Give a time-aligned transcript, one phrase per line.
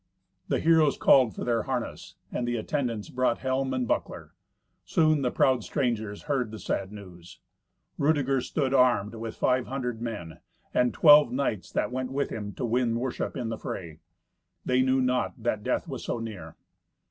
[0.47, 4.33] The heroes called for their harness, and the attendants brought helm and buckler.
[4.83, 7.39] Soon the proud strangers heard the sad news.
[7.99, 10.39] Rudeger stood armed with five hundred men,
[10.73, 13.99] and twelve knights that went with him, to win worship in the fray.
[14.65, 16.55] They knew not that death was so near.